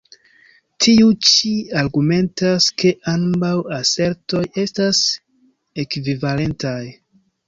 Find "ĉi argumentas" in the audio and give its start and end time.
1.31-2.69